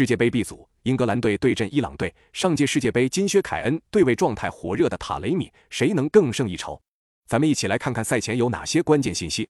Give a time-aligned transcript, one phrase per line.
[0.00, 2.14] 世界杯 B 组，英格兰队对阵伊朗队。
[2.32, 6.80] 上届世界杯金靴凯恩对位状态火热的塔雷米，谁能更胜一筹？
[7.26, 9.46] 咱们一起来看看赛前有哪些关键信息。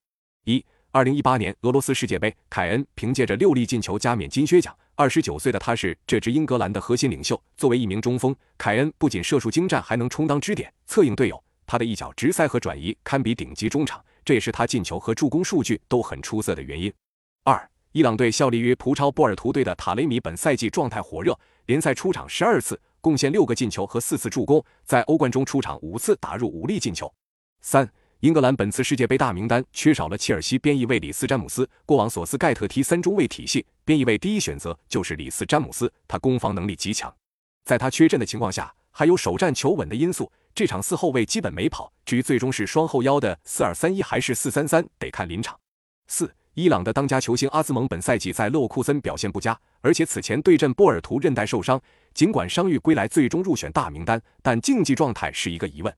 [0.47, 4.77] 一、二零一八年俄罗斯世界杯，凯恩凭借着六粒进球加冕金靴奖。
[4.97, 7.41] 二十九岁的他是这支英格兰的核心领袖。
[7.57, 11.41] 作为一名中锋，凯恩不仅射术精湛，还能充当支点，策应队友。
[11.65, 16.93] 他的一脚直塞和转移堪比顶级中场，这也是他进球和助攻数据都很出色的原因。
[17.45, 17.71] 二。
[17.93, 21.37] 伊朗队效力于葡超波尔图队的塔雷米本赛季状态火热，
[21.67, 27.13] 联赛出场十二次，贡献六个进球和四次助攻，在欧冠中出场五次，打入五粒进球。
[27.63, 27.91] 三，
[28.21, 37.13] 英格兰本次世界杯大名单缺少了切尔西边翼卫里斯詹姆斯，过往索斯盖特踢三中卫体系，边翼卫第一选择就是里斯詹姆斯，他攻防能力极强，
[37.65, 45.59] 在他缺阵的情况下，还有首战求稳的因素，这场四后卫基本没跑，至于最终是双后腰的四二三一还是四三三，得看临场。
[46.07, 46.33] 四。
[46.61, 51.81] 伊朗的当家球星阿兹蒙本赛季在勒沃库森表现不佳，而且此前对阵波尔图韧带受伤，
[52.13, 55.91] 尽管伤愈归来，最终入选大名单，但竞技状态是一个疑问。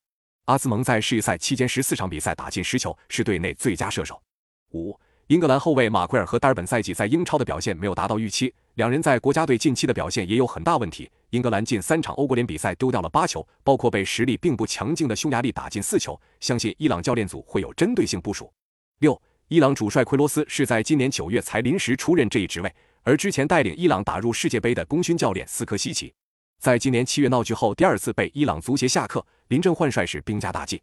[0.44, 4.22] 阿兹蒙在世预赛期间十四场比赛打进十球，是队内最佳射手。
[4.70, 4.96] 五，
[5.26, 11.10] 英格兰后卫马奎尔和戴尔本赛季在英超的表现没有达到预期，两人在国家队近期的表现也有很大问题。
[11.30, 18.48] 英格兰近三场欧国联比赛丢掉了八球，包括被实力并不强劲的匈牙利打进四球，相信伊朗教练组会有针对性部署。
[19.00, 19.20] 六。
[19.52, 26.10] 伊朗主帅奎罗斯是在今年九月才临时出任这一职位，而之前带领伊朗打入世界杯的功勋教练斯科西奇，
[26.58, 30.80] 在今年七月闹剧后第二次被伊朗足协下课，临阵换帅时兵家大忌。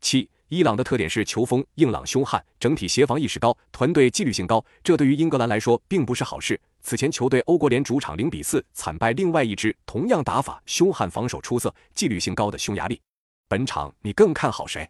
[0.00, 6.56] 七，伊朗的特点是球风硬朗凶悍，整体协防意识高，团队纪律性高，这对于英格兰来说并不是好事。
[6.80, 13.00] 此前球队欧国联主场零比四惨败另外一支同样打法凶悍、防守出色、纪律性高的匈牙利，
[13.48, 14.88] 本场你更看好谁？